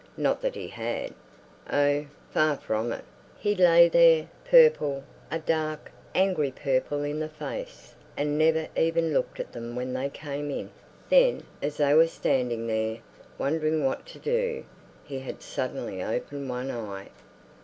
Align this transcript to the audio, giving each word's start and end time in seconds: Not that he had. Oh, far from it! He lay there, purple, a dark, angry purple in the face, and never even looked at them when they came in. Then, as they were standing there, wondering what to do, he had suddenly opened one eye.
Not 0.17 0.41
that 0.41 0.55
he 0.55 0.67
had. 0.69 1.13
Oh, 1.71 2.07
far 2.31 2.55
from 2.57 2.91
it! 2.91 3.03
He 3.37 3.53
lay 3.53 3.87
there, 3.87 4.29
purple, 4.49 5.03
a 5.29 5.37
dark, 5.37 5.91
angry 6.15 6.49
purple 6.49 7.03
in 7.03 7.19
the 7.19 7.29
face, 7.29 7.93
and 8.17 8.35
never 8.35 8.67
even 8.75 9.13
looked 9.13 9.39
at 9.39 9.51
them 9.51 9.75
when 9.75 9.93
they 9.93 10.09
came 10.09 10.49
in. 10.49 10.71
Then, 11.09 11.43
as 11.61 11.77
they 11.77 11.93
were 11.93 12.07
standing 12.07 12.65
there, 12.65 12.97
wondering 13.37 13.85
what 13.85 14.07
to 14.07 14.17
do, 14.17 14.65
he 15.03 15.19
had 15.19 15.43
suddenly 15.43 16.01
opened 16.01 16.49
one 16.49 16.71
eye. 16.71 17.09